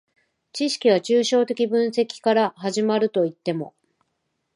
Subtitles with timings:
[0.51, 3.75] 知識は抽象的分析から始まるといっても、